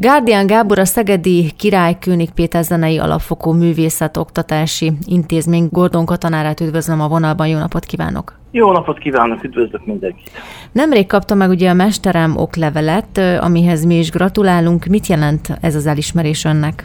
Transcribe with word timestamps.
Gárdián 0.00 0.46
Gábor 0.46 0.78
a 0.78 0.84
Szegedi 0.84 1.52
Király 1.58 1.98
König 2.00 2.30
Péter 2.34 2.62
Zenei 2.62 2.98
Alapfokú 2.98 3.52
Művészet 3.52 4.16
Oktatási 4.16 4.90
Intézmény 5.06 5.68
Gordon 5.70 6.06
katanárát 6.06 6.60
üdvözlöm 6.60 7.00
a 7.00 7.08
vonalban, 7.08 7.48
jó 7.48 7.58
napot 7.58 7.84
kívánok! 7.84 8.32
Jó 8.50 8.72
napot 8.72 8.98
kívánok, 8.98 9.44
üdvözlök 9.44 9.86
mindenkit! 9.86 10.30
Nemrég 10.72 11.06
kapta 11.06 11.34
meg 11.34 11.48
ugye 11.48 11.70
a 11.70 11.74
Mesterem 11.74 12.36
oklevelet, 12.36 13.18
amihez 13.40 13.84
mi 13.84 13.94
is 13.94 14.10
gratulálunk. 14.10 14.84
Mit 14.84 15.06
jelent 15.06 15.48
ez 15.60 15.74
az 15.74 15.86
elismerés 15.86 16.44
önnek? 16.44 16.84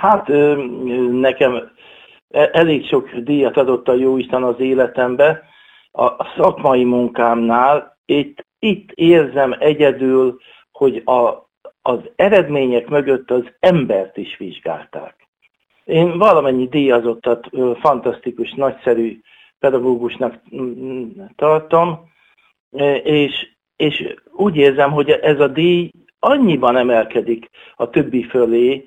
Hát 0.00 0.28
nekem 1.10 1.52
e, 2.30 2.50
elég 2.52 2.86
sok 2.86 3.10
díjat 3.10 3.56
adott 3.56 3.88
a 3.88 3.94
Jóisten 3.94 4.42
az 4.42 4.58
életembe. 4.58 5.42
A 5.92 6.24
szakmai 6.36 6.84
munkámnál 6.84 7.96
itt, 8.04 8.46
itt 8.58 8.90
érzem 8.94 9.56
egyedül, 9.58 10.36
hogy 10.72 11.02
a 11.04 11.48
az 11.82 11.98
eredmények 12.16 12.88
mögött 12.88 13.30
az 13.30 13.52
embert 13.60 14.16
is 14.16 14.36
vizsgálták. 14.36 15.28
Én 15.84 16.18
valamennyi 16.18 16.68
díjazottat 16.68 17.50
fantasztikus, 17.80 18.52
nagyszerű 18.52 19.20
pedagógusnak 19.58 20.42
tartom, 21.36 22.10
és, 23.02 23.48
és 23.76 24.14
úgy 24.32 24.56
érzem, 24.56 24.92
hogy 24.92 25.10
ez 25.10 25.40
a 25.40 25.48
díj 25.48 25.90
annyiban 26.18 26.76
emelkedik 26.76 27.50
a 27.76 27.90
többi 27.90 28.22
fölé, 28.22 28.84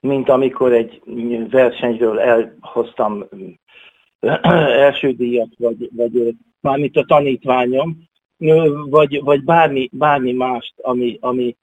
mint 0.00 0.28
amikor 0.28 0.72
egy 0.72 1.02
versenyről 1.50 2.20
elhoztam 2.20 3.24
első 4.86 5.12
díjat, 5.12 5.48
vagy, 5.58 5.90
vagy 5.96 6.34
mármint 6.60 6.96
a 6.96 7.04
tanítványom, 7.04 8.08
vagy, 8.88 9.20
vagy 9.22 9.44
bármi, 9.44 9.88
bármi 9.92 10.32
mást, 10.32 10.74
ami, 10.76 11.18
ami 11.20 11.56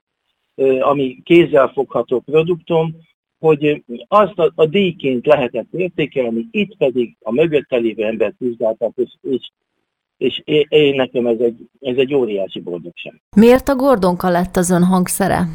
ami 0.79 1.21
kézzelfogható 1.23 2.19
produktum, 2.19 2.95
hogy 3.39 3.83
azt 4.07 4.39
a, 4.39 4.51
a 4.55 4.65
díjként 4.65 5.25
lehetett 5.25 5.67
értékelni, 5.71 6.47
itt 6.51 6.77
pedig 6.77 7.15
a 7.21 7.31
mögötte 7.31 7.77
lévő 7.77 8.03
embert 8.03 8.35
vizsgálták, 8.37 8.91
és, 8.95 9.13
és, 9.21 9.51
és 10.17 10.41
én 10.67 10.95
nekem 10.95 11.27
ez 11.27 11.39
egy, 11.39 11.57
ez 11.79 11.97
egy 11.97 12.13
óriási 12.13 12.59
boldogság. 12.59 13.21
Miért 13.35 13.67
a 13.67 13.75
Gordonka 13.75 14.29
lett 14.29 14.55
az 14.55 14.69
ön 14.69 14.83
hangszere? 14.83 15.47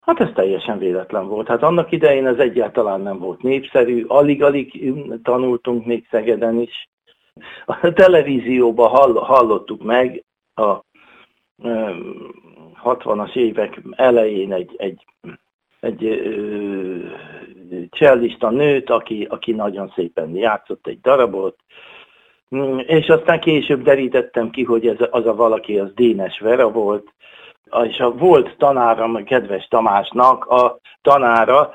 Hát 0.00 0.20
ez 0.20 0.28
teljesen 0.34 0.78
véletlen 0.78 1.28
volt. 1.28 1.48
Hát 1.48 1.62
annak 1.62 1.92
idején 1.92 2.26
ez 2.26 2.38
egyáltalán 2.38 3.00
nem 3.00 3.18
volt 3.18 3.42
népszerű, 3.42 4.04
alig-alig 4.06 4.92
tanultunk 5.22 5.86
még 5.86 6.06
Szegeden 6.10 6.60
is. 6.60 6.88
A 7.66 7.92
televízióban 7.92 8.88
hall, 8.88 9.12
hallottuk 9.12 9.82
meg 9.82 10.24
a 10.54 10.80
60-as 12.84 13.36
évek 13.36 13.80
elején 13.90 14.52
egy, 14.52 14.74
egy, 14.76 15.04
egy 15.80 16.04
ö, 16.04 16.96
csellista 17.90 18.50
nőt, 18.50 18.90
aki, 18.90 19.26
aki 19.30 19.52
nagyon 19.52 19.92
szépen 19.94 20.34
játszott 20.34 20.86
egy 20.86 21.00
darabot, 21.00 21.56
és 22.86 23.08
aztán 23.08 23.40
később 23.40 23.82
derítettem 23.82 24.50
ki, 24.50 24.64
hogy 24.64 24.86
ez, 24.86 24.96
az 25.10 25.26
a 25.26 25.34
valaki 25.34 25.78
az 25.78 25.92
Dénes 25.94 26.38
Vera 26.38 26.70
volt, 26.70 27.14
és 27.84 28.00
a 28.00 28.10
volt 28.10 28.56
tanáram, 28.56 29.24
kedves 29.24 29.68
Tamásnak 29.68 30.44
a 30.44 30.78
tanára, 31.02 31.72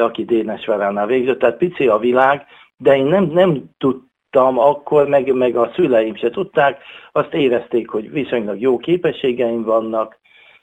aki 0.00 0.24
Dénes 0.24 0.66
Veránál 0.66 1.06
végzett, 1.06 1.38
tehát 1.38 1.56
pici 1.56 1.86
a 1.86 1.98
világ, 1.98 2.46
de 2.76 2.96
én 2.96 3.06
nem, 3.06 3.24
nem 3.24 3.64
tud, 3.78 4.02
tudtam 4.30 4.58
akkor, 4.58 5.08
meg, 5.08 5.34
meg 5.34 5.56
a 5.56 5.70
szüleim 5.74 6.14
se 6.14 6.30
tudták, 6.30 6.82
azt 7.12 7.34
érezték, 7.34 7.88
hogy 7.88 8.10
viszonylag 8.10 8.60
jó 8.60 8.78
képességeim 8.78 9.62
vannak, 9.62 10.18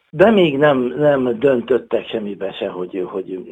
de 0.09 0.31
még 0.31 0.57
nem, 0.57 0.79
nem 0.79 1.39
döntöttek 1.39 2.07
semmibe 2.07 2.51
se, 2.51 2.67
hogy, 2.67 3.05
hogy 3.07 3.43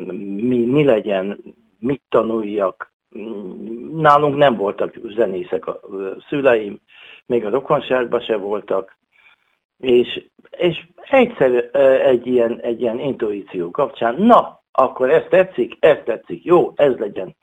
mi, 0.41 0.65
mi 0.65 0.83
legyen, 0.83 1.39
mit 1.79 2.01
tanuljak. 2.09 2.93
Nálunk 3.95 4.37
nem 4.37 4.55
voltak 4.55 4.93
zenészek 5.15 5.67
a 5.67 5.79
szüleim, 6.29 6.79
még 7.25 7.45
a 7.45 7.49
rokonságban 7.49 8.19
se 8.19 8.35
voltak, 8.35 8.97
és, 9.77 10.25
és 10.57 10.87
egyszer 11.09 11.69
egy 12.05 12.27
ilyen, 12.27 12.59
egy 12.61 12.81
ilyen 12.81 12.99
intuíció 12.99 13.71
kapcsán, 13.71 14.15
na, 14.17 14.63
akkor 14.71 15.09
ez 15.09 15.23
tetszik, 15.29 15.77
ez 15.79 15.97
tetszik, 16.05 16.43
jó, 16.43 16.71
ez 16.75 16.97
legyen 16.97 17.35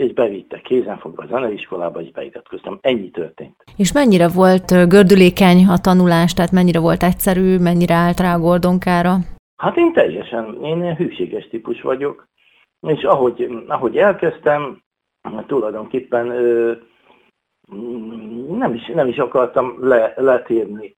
és 0.00 0.12
bevitte 0.12 0.60
kézenfogva 0.60 1.22
a 1.22 1.26
zeneiskolába, 1.26 2.00
és 2.00 2.10
beiratkoztam. 2.10 2.78
Ennyi 2.80 3.10
történt. 3.10 3.56
És 3.76 3.92
mennyire 3.92 4.28
volt 4.28 4.88
gördülékeny 4.88 5.66
a 5.66 5.78
tanulás, 5.78 6.32
tehát 6.32 6.52
mennyire 6.52 6.78
volt 6.78 7.02
egyszerű, 7.02 7.58
mennyire 7.58 7.94
állt 7.94 8.20
rá 8.20 8.34
a 8.34 8.38
gordonkára? 8.38 9.16
Hát 9.56 9.76
én 9.76 9.92
teljesen, 9.92 10.58
én 10.62 10.96
hűséges 10.96 11.48
típus 11.48 11.80
vagyok, 11.80 12.28
és 12.80 13.02
ahogy, 13.02 13.48
ahogy 13.68 13.96
elkezdtem, 13.96 14.82
tulajdonképpen 15.46 16.30
ö, 16.30 16.72
nem, 18.48 18.74
is, 18.74 18.86
nem 18.86 19.08
is 19.08 19.18
akartam 19.18 19.76
le, 19.80 20.12
letérni 20.16 20.96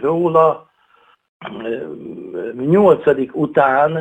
róla. 0.00 0.70
Nyolcadik 2.54 3.36
után, 3.36 3.92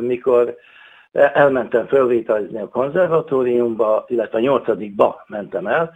mikor 0.00 0.56
elmentem 1.14 1.86
fölvételizni 1.86 2.60
a 2.60 2.68
konzervatóriumba, 2.68 4.04
illetve 4.08 4.38
a 4.38 4.40
nyolcadikba 4.40 5.24
mentem 5.26 5.66
el, 5.66 5.92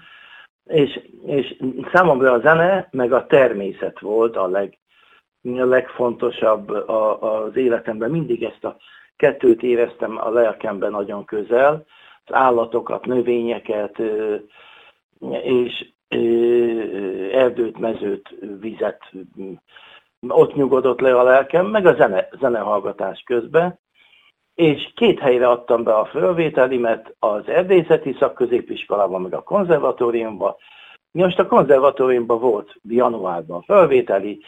és, 0.65 1.01
és 1.27 1.57
számomra 1.93 2.33
a 2.33 2.41
zene 2.41 2.89
meg 2.91 3.13
a 3.13 3.27
természet 3.27 4.01
volt 4.01 4.37
a, 4.37 4.49
leg, 4.49 4.79
a 5.43 5.65
legfontosabb 5.65 6.69
a, 6.71 7.23
az 7.45 7.57
életemben. 7.57 8.11
Mindig 8.11 8.43
ezt 8.43 8.65
a 8.65 8.77
kettőt 9.17 9.63
éreztem 9.63 10.19
a 10.19 10.31
lelkemben 10.31 10.91
nagyon 10.91 11.25
közel, 11.25 11.85
az 12.25 12.35
állatokat, 12.35 13.07
növényeket, 13.07 14.03
és 15.43 15.93
erdőt, 17.33 17.79
mezőt, 17.79 18.35
vizet, 18.61 19.13
ott 20.29 20.55
nyugodott 20.55 21.01
le 21.01 21.19
a 21.19 21.23
lelkem, 21.23 21.67
meg 21.67 21.87
a 21.87 21.95
zene, 21.95 22.29
zenehallgatás 22.41 23.23
közben 23.27 23.79
és 24.59 24.93
két 24.95 25.19
helyre 25.19 25.49
adtam 25.49 25.83
be 25.83 25.95
a 25.95 26.05
fölvételimet, 26.05 27.15
az 27.19 27.49
erdészeti 27.49 28.17
szakközépiskolában, 28.19 29.23
meg 29.23 29.35
a 29.35 29.43
konzervatóriumban. 29.43 30.55
Most 31.11 31.39
a 31.39 31.47
konzervatóriumban 31.47 32.41
volt 32.41 32.75
januárban 32.89 33.63
fölvételi, 33.63 34.41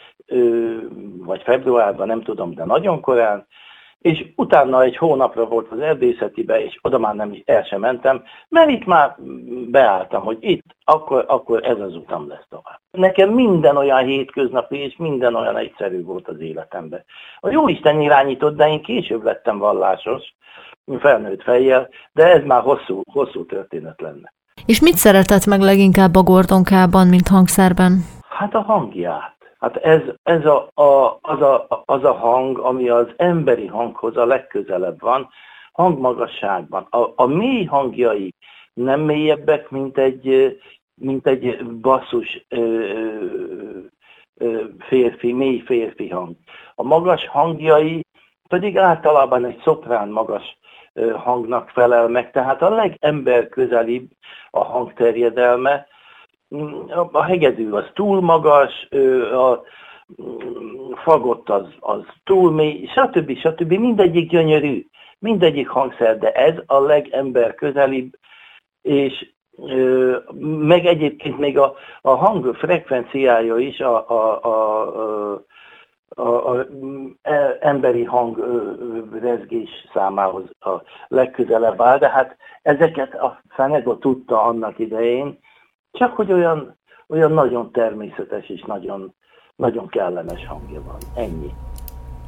vagy 1.17 1.41
februárban, 1.41 2.07
nem 2.07 2.21
tudom, 2.21 2.53
de 2.53 2.65
nagyon 2.65 3.01
korán, 3.01 3.47
és 4.01 4.25
utána 4.35 4.81
egy 4.81 4.97
hónapra 4.97 5.45
volt 5.45 5.71
az 5.71 5.79
erdészetibe, 5.79 6.63
és 6.63 6.79
oda 6.81 6.99
már 6.99 7.15
nem 7.15 7.35
el 7.45 7.63
sem 7.63 7.79
mentem, 7.79 8.23
mert 8.49 8.69
itt 8.69 8.85
már 8.85 9.15
beálltam, 9.69 10.23
hogy 10.23 10.37
itt, 10.39 10.63
akkor, 10.83 11.25
akkor 11.27 11.65
ez 11.65 11.79
az 11.79 11.95
utam 11.95 12.27
lesz 12.27 12.45
tovább. 12.49 12.79
Nekem 12.91 13.29
minden 13.29 13.77
olyan 13.77 14.05
hétköznapi, 14.05 14.77
és 14.77 14.95
minden 14.97 15.35
olyan 15.35 15.57
egyszerű 15.57 16.03
volt 16.03 16.27
az 16.27 16.39
életemben. 16.39 17.03
A 17.39 17.49
Jóisten 17.49 18.01
irányított, 18.01 18.55
de 18.55 18.69
én 18.69 18.81
később 18.81 19.23
lettem 19.23 19.57
vallásos, 19.57 20.33
felnőtt 20.99 21.43
fejjel, 21.43 21.89
de 22.13 22.31
ez 22.31 22.43
már 22.43 22.61
hosszú, 22.61 23.01
hosszú 23.11 23.45
történet 23.45 24.01
lenne. 24.01 24.33
És 24.65 24.81
mit 24.81 24.95
szeretett 24.95 25.45
meg 25.45 25.59
leginkább 25.59 26.15
a 26.15 26.23
Gordonkában, 26.23 27.07
mint 27.07 27.27
hangszerben? 27.27 28.05
Hát 28.29 28.55
a 28.55 28.61
hangját 28.61 29.40
Hát 29.61 29.75
ez, 29.77 30.01
ez 30.23 30.45
a, 30.45 30.69
a, 30.73 31.17
az, 31.21 31.41
a, 31.41 31.83
az 31.85 32.03
a 32.03 32.13
hang, 32.13 32.57
ami 32.57 32.89
az 32.89 33.07
emberi 33.17 33.67
hanghoz 33.67 34.17
a 34.17 34.25
legközelebb 34.25 34.99
van, 34.99 35.29
hangmagasságban. 35.71 36.87
A, 36.89 37.11
a 37.15 37.25
mély 37.25 37.63
hangjai 37.63 38.33
nem 38.73 38.99
mélyebbek, 38.99 39.69
mint 39.69 39.97
egy, 39.97 40.57
mint 40.93 41.27
egy 41.27 41.65
basszus 41.65 42.45
férfi, 44.79 45.33
mély 45.33 45.59
férfi 45.59 46.09
hang. 46.09 46.35
A 46.75 46.83
magas 46.83 47.27
hangjai 47.27 48.05
pedig 48.47 48.77
általában 48.77 49.45
egy 49.45 49.61
szoprán 49.63 50.09
magas 50.09 50.57
hangnak 51.15 51.69
felel 51.69 52.07
meg, 52.07 52.31
tehát 52.31 52.61
a 52.61 52.69
legember 52.69 53.49
közelibb 53.49 54.09
a 54.49 54.63
hangterjedelme, 54.63 55.87
a 57.11 57.23
hegedű 57.23 57.71
az 57.71 57.85
túl 57.93 58.21
magas, 58.21 58.87
a 59.33 59.61
fagott 61.03 61.49
az, 61.49 61.65
az 61.79 62.01
túl 62.23 62.51
mély, 62.51 62.85
stb. 62.85 63.37
stb. 63.37 63.73
Mindegyik 63.73 64.29
gyönyörű, 64.29 64.85
mindegyik 65.19 65.67
hangszer, 65.67 66.17
de 66.17 66.31
ez 66.31 66.53
a 66.65 66.79
legember 66.79 67.55
közelibb, 67.55 68.17
és 68.81 69.29
meg 70.41 70.85
egyébként 70.85 71.37
még 71.37 71.57
a, 71.57 71.73
a 72.01 72.09
hang 72.09 72.55
frekvenciája 72.55 73.57
is 73.57 73.79
a, 73.79 74.09
a, 74.09 74.43
a, 74.43 75.33
a 75.33 75.45
a, 76.15 76.55
a 76.55 76.67
e, 77.21 77.57
emberi 77.59 78.03
hang 78.03 78.37
rezgés 79.21 79.69
számához 79.93 80.43
a 80.59 80.81
legközelebb 81.07 81.81
áll, 81.81 81.97
de 81.97 82.09
hát 82.09 82.37
ezeket 82.61 83.13
a 83.13 83.41
Fenego 83.49 83.97
tudta 83.97 84.43
annak 84.43 84.79
idején, 84.79 85.39
csak 85.91 86.15
hogy 86.15 86.31
olyan, 86.31 86.77
olyan 87.07 87.31
nagyon 87.31 87.71
természetes 87.71 88.49
és 88.49 88.63
nagyon, 88.67 89.13
nagyon 89.55 89.87
kellemes 89.87 90.45
hangja 90.47 90.81
van. 90.81 90.97
Ennyi. 91.15 91.53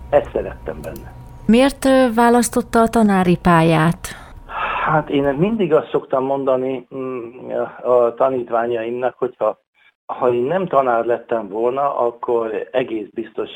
ezt 0.10 0.30
szerettem 0.31 0.81
benne. 0.81 1.13
Miért 1.48 1.88
választotta 2.15 2.80
a 2.81 2.88
tanári 2.88 3.38
pályát? 3.42 4.07
Hát 4.86 5.10
én 5.10 5.24
mindig 5.24 5.74
azt 5.74 5.89
szoktam 5.89 6.24
mondani 6.24 6.88
mm, 6.95 7.50
a 7.83 8.13
tanítványaimnak, 8.13 9.15
hogyha 9.18 9.62
ha 10.06 10.33
én 10.33 10.44
nem 10.44 10.68
tanár 10.68 11.06
lettem 11.06 11.50
volna, 11.50 11.98
akkor 11.98 12.68
egész 12.71 13.07
biztos 13.13 13.50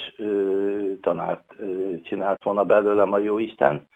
tanárt 1.02 1.56
csinált 2.04 2.44
volna 2.44 2.64
belőlem 2.64 3.14
a 3.14 3.18
Jóisten, 3.18 3.88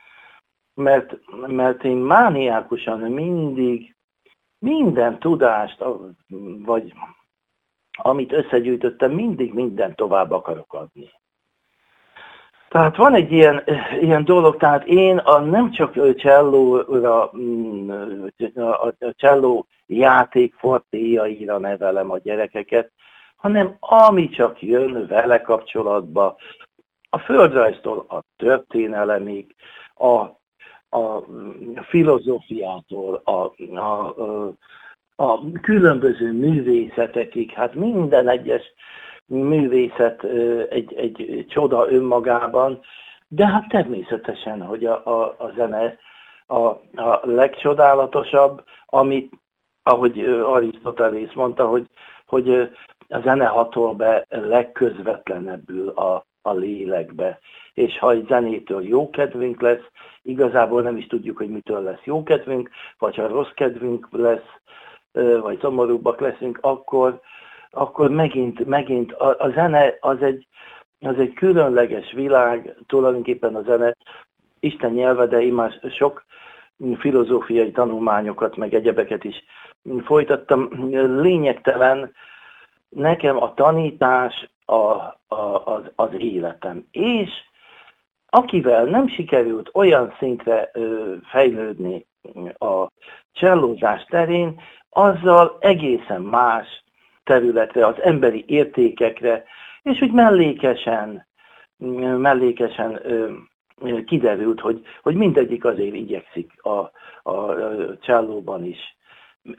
mert, 0.74 1.18
mert 1.48 1.84
én 1.84 1.98
mániákusan 1.98 3.00
mindig 3.00 3.96
minden 4.62 5.20
tudást, 5.20 5.84
vagy 6.66 6.94
amit 7.92 8.32
összegyűjtöttem, 8.32 9.12
mindig 9.12 9.54
minden 9.54 9.96
tovább 9.96 10.32
akarok 10.32 10.74
adni. 10.74 11.12
Tehát 12.70 12.96
van 12.96 13.14
egy 13.14 13.32
ilyen, 13.32 13.64
ilyen 14.00 14.26
dolog, 14.26 14.58
tehát 14.58 14.86
én 14.86 15.18
a, 15.18 15.40
nem 15.40 15.72
csak 15.72 16.16
csellóra, 16.16 17.32
mm, 17.38 17.92
a 18.56 18.94
cselló 19.16 19.68
játék 19.86 20.54
fortéjaira 20.54 21.58
nevelem 21.58 22.12
a 22.12 22.18
gyerekeket, 22.18 22.92
hanem 23.36 23.76
ami 23.80 24.30
csak 24.30 24.62
jön 24.62 25.08
vele 25.08 25.42
kapcsolatba, 25.42 26.36
a 27.10 27.18
földrajztól 27.18 28.06
a 28.10 28.24
történelemig, 28.38 29.56
a, 29.96 30.41
a 30.92 31.24
filozófiától, 31.82 33.22
a, 33.24 33.54
a, 33.80 34.16
a, 35.16 35.52
különböző 35.62 36.32
művészetekig, 36.32 37.52
hát 37.52 37.76
minden 37.76 38.28
egyes 38.28 38.74
művészet 39.26 40.24
egy, 40.70 40.94
egy 40.94 41.46
csoda 41.50 41.92
önmagában, 41.92 42.80
de 43.28 43.48
hát 43.48 43.68
természetesen, 43.68 44.62
hogy 44.62 44.86
a, 44.86 45.06
a, 45.06 45.36
a 45.38 45.52
zene 45.56 45.98
a, 46.48 46.66
a 47.02 47.20
legcsodálatosabb, 47.24 48.64
amit, 48.86 49.34
ahogy 49.84 50.20
Arisztotelész 50.44 51.34
mondta, 51.34 51.68
hogy, 51.68 51.88
hogy 52.26 52.50
a 53.08 53.20
zene 53.20 53.46
hatol 53.46 53.94
be 53.94 54.26
legközvetlenebbül 54.30 55.90
a, 55.90 56.26
a 56.42 56.54
lélekbe. 56.54 57.40
És 57.74 58.00
ha 58.00 58.12
egy 58.12 58.26
zenétől 58.28 58.88
jó 58.88 59.10
kedvünk 59.10 59.62
lesz, 59.62 59.90
igazából 60.22 60.82
nem 60.82 60.98
is 60.98 61.08
tudjuk, 61.08 61.38
hogy 61.38 61.50
mitől 61.50 61.82
lesz 61.82 62.04
jó 62.04 62.24
kedvünk, 62.24 62.70
vagy 62.98 63.16
ha 63.16 63.28
rossz 63.28 63.52
kedvünk 63.56 64.08
lesz, 64.12 64.50
vagy 65.42 65.60
szomorúbbak 65.60 66.20
leszünk, 66.20 66.58
akkor, 66.62 67.20
akkor 67.70 68.10
megint, 68.10 68.66
megint 68.66 69.14
a, 69.14 69.36
a 69.40 69.50
zene 69.50 69.98
az 70.00 70.22
egy, 70.22 70.48
az 71.00 71.20
egy 71.20 71.34
különleges 71.34 72.12
világ, 72.12 72.76
tulajdonképpen 72.88 73.56
a 73.56 73.62
zene 73.62 73.96
Isten 74.60 74.92
nyelve, 74.92 75.26
de 75.26 75.42
én 75.42 75.54
már 75.54 75.80
sok 75.96 76.26
filozófiai 76.98 77.72
tanulmányokat, 77.72 78.56
meg 78.56 78.74
egyebeket 78.74 79.24
is 79.24 79.44
folytattam. 80.04 80.70
Lényegtelen 81.22 82.14
nekem 82.90 83.42
a 83.42 83.54
tanítás 83.54 84.50
a, 84.72 85.20
a, 85.28 85.66
az, 85.66 85.92
az 85.96 86.10
életem. 86.18 86.88
És 86.92 87.30
akivel 88.30 88.84
nem 88.84 89.08
sikerült 89.08 89.70
olyan 89.74 90.16
szintre 90.20 90.70
ö, 90.74 91.14
fejlődni 91.24 92.06
a 92.58 92.88
csellózás 93.32 94.04
terén, 94.04 94.62
azzal 94.90 95.58
egészen 95.60 96.22
más 96.22 96.84
területre, 97.24 97.86
az 97.86 98.02
emberi 98.02 98.44
értékekre, 98.48 99.44
és 99.82 100.02
úgy 100.02 100.12
mellékesen, 100.12 101.28
mellékesen 102.18 103.00
ö, 103.04 103.32
kiderült, 104.06 104.60
hogy, 104.60 104.86
hogy 105.02 105.16
mindegyik 105.16 105.66
azért 105.66 105.96
igyekszik 105.96 106.64
a, 106.64 106.92
a, 107.32 107.56
csellóban 108.02 108.66
is 108.66 108.98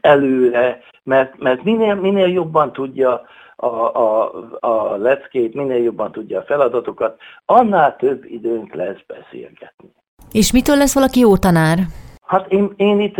előre, 0.00 0.80
mert, 1.02 1.38
mert 1.38 1.62
minél, 1.62 1.94
minél 1.94 2.28
jobban 2.28 2.72
tudja 2.72 3.22
a, 3.56 3.66
a, 3.66 4.32
a 4.60 4.96
leckét, 4.96 5.54
minél 5.54 5.82
jobban 5.82 6.12
tudja 6.12 6.38
a 6.38 6.44
feladatokat, 6.44 7.20
annál 7.44 7.96
több 7.96 8.24
időnk 8.24 8.74
lesz 8.74 9.00
beszélgetni. 9.06 9.90
És 10.32 10.52
mitől 10.52 10.76
lesz 10.76 10.94
valaki 10.94 11.20
jó 11.20 11.36
tanár? 11.36 11.78
Hát 12.26 12.52
én, 12.52 12.72
én 12.76 13.00
itt, 13.00 13.16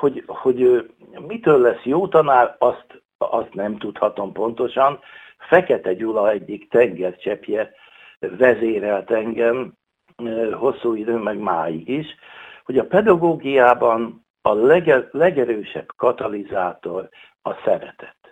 hogy, 0.00 0.22
hogy 0.26 0.90
mitől 1.26 1.60
lesz 1.60 1.82
jó 1.84 2.08
tanár, 2.08 2.56
azt, 2.58 2.86
azt 3.18 3.54
nem 3.54 3.78
tudhatom 3.78 4.32
pontosan. 4.32 4.98
Fekete 5.38 5.94
Gyula 5.94 6.30
egyik 6.30 6.68
tengercsepje 6.70 7.70
vezérelt 8.18 9.10
engem 9.10 9.72
hosszú 10.52 10.94
idő, 10.94 11.16
meg 11.16 11.38
máig 11.38 11.88
is, 11.88 12.06
hogy 12.64 12.78
a 12.78 12.86
pedagógiában 12.86 14.26
a 14.42 14.54
lege, 14.54 15.08
legerősebb 15.10 15.86
katalizátor 15.96 17.08
a 17.42 17.52
szeretet. 17.64 18.23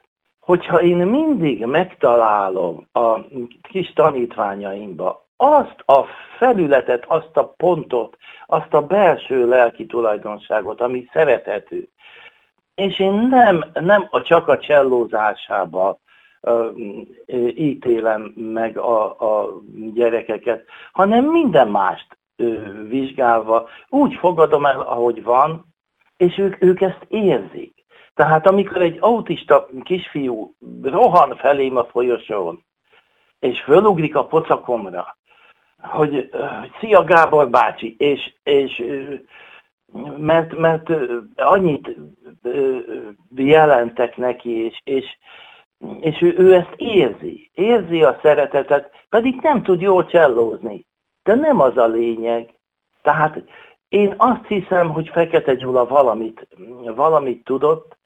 Hogyha 0.44 0.82
én 0.82 0.96
mindig 0.96 1.64
megtalálom 1.64 2.88
a 2.92 3.18
kis 3.62 3.92
tanítványaimba 3.92 5.26
azt 5.36 5.82
a 5.86 6.04
felületet, 6.38 7.04
azt 7.08 7.36
a 7.36 7.54
pontot, 7.56 8.16
azt 8.46 8.74
a 8.74 8.86
belső 8.86 9.48
lelki 9.48 9.86
tulajdonságot, 9.86 10.80
ami 10.80 11.08
szerethető, 11.12 11.88
és 12.74 12.98
én 12.98 13.12
nem, 13.12 13.64
nem 13.72 14.06
a 14.10 14.22
csak 14.22 14.48
a 14.48 14.58
csellózásába 14.58 15.98
ítélem 17.54 18.32
meg 18.36 18.78
a, 18.78 19.04
a 19.04 19.60
gyerekeket, 19.94 20.64
hanem 20.92 21.24
minden 21.24 21.68
mást 21.68 22.18
uh, 22.38 22.88
vizsgálva 22.88 23.68
úgy 23.88 24.14
fogadom 24.14 24.66
el, 24.66 24.80
ahogy 24.80 25.22
van, 25.22 25.74
és 26.16 26.38
ők, 26.38 26.62
ők 26.62 26.80
ezt 26.80 27.06
érzik. 27.08 27.81
Tehát 28.14 28.47
amikor 28.47 28.82
egy 28.82 28.97
autista 29.00 29.69
kisfiú 29.82 30.55
rohan 30.82 31.37
felém 31.37 31.76
a 31.76 31.85
folyosón, 31.85 32.64
és 33.38 33.61
fölugrik 33.61 34.17
a 34.17 34.26
pocakomra, 34.26 35.17
hogy, 35.79 36.11
hogy 36.11 36.70
szia 36.81 37.05
Gábor 37.05 37.50
bácsi, 37.50 37.94
és, 37.99 38.32
és 38.43 38.85
mert, 40.17 40.56
mert 40.56 40.91
annyit 41.37 41.97
jelentek 43.35 44.17
neki, 44.17 44.64
és, 44.64 44.81
és, 44.85 45.05
és 46.00 46.23
ő, 46.23 46.35
ő 46.38 46.55
ezt 46.55 46.75
érzi, 46.76 47.50
érzi 47.55 48.03
a 48.03 48.19
szeretetet, 48.23 48.91
pedig 49.09 49.41
nem 49.41 49.62
tud 49.62 49.81
jól 49.81 50.06
csellózni. 50.06 50.87
De 51.23 51.35
nem 51.35 51.61
az 51.61 51.76
a 51.76 51.87
lényeg. 51.87 52.55
Tehát 53.03 53.43
én 53.88 54.14
azt 54.16 54.47
hiszem, 54.47 54.90
hogy 54.90 55.09
Fekete 55.09 55.54
Gyula 55.54 55.87
valamit, 55.87 56.49
valamit 56.95 57.45
tudott, 57.45 57.97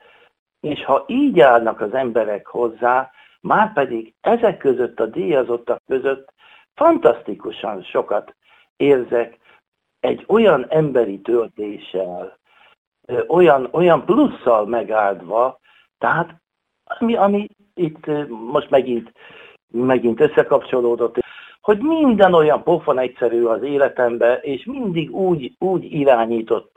és 0.61 0.85
ha 0.85 1.05
így 1.07 1.41
állnak 1.41 1.81
az 1.81 1.95
emberek 1.95 2.47
hozzá, 2.47 3.11
már 3.41 3.73
pedig 3.73 4.15
ezek 4.21 4.59
között, 4.59 5.01
a 5.01 5.07
díjazottak 5.07 5.83
között 5.87 6.33
fantasztikusan 6.75 7.83
sokat 7.83 8.35
érzek 8.77 9.39
egy 10.01 10.25
olyan 10.29 10.67
emberi 10.69 11.21
töltéssel, 11.21 12.39
olyan, 13.27 13.69
olyan 13.71 14.05
plusszal 14.05 14.67
megáldva, 14.67 15.59
tehát 15.99 16.35
ami, 16.85 17.15
ami 17.17 17.49
itt 17.75 18.07
most 18.29 18.71
megint, 18.71 19.13
megint 19.69 20.21
összekapcsolódott, 20.21 21.19
hogy 21.61 21.79
minden 21.79 22.35
olyan 22.35 22.63
pofon 22.63 22.99
egyszerű 22.99 23.45
az 23.45 23.63
életemben, 23.63 24.39
és 24.43 24.65
mindig 24.65 25.15
úgy, 25.15 25.53
úgy 25.59 25.93
irányított 25.93 26.76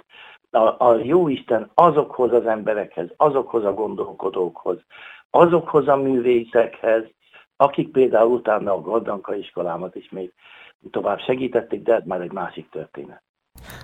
a, 0.52 0.86
a 0.88 1.00
Jóisten 1.04 1.70
azokhoz 1.74 2.34
az 2.34 2.46
emberekhez, 2.46 3.08
azokhoz 3.18 3.66
a 3.66 3.74
gondolkodókhoz, 3.74 4.78
azokhoz 5.30 5.88
a 5.88 5.96
művészekhez, 5.96 7.04
akik 7.56 7.92
például 7.92 8.32
utána 8.32 8.74
a 8.74 8.82
Gordanka 8.82 9.36
iskolámat 9.36 9.96
is 9.96 10.10
még 10.10 10.34
tovább 10.92 11.20
segítették, 11.20 11.82
de 11.82 11.96
ez 11.96 12.04
már 12.06 12.22
egy 12.22 12.32
másik 12.32 12.70
történet. 12.70 13.24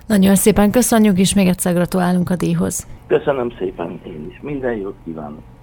Nagyon 0.06 0.34
szépen 0.34 0.70
köszönjük, 0.70 1.18
és 1.18 1.34
még 1.34 1.46
egyszer 1.46 1.74
gratulálunk 1.74 2.30
a 2.30 2.36
díjhoz. 2.36 2.86
Köszönöm 3.06 3.50
szépen 3.58 4.00
én 4.06 4.26
is. 4.30 4.40
Minden 4.40 4.76
jót 4.76 4.96
kívánok. 5.04 5.55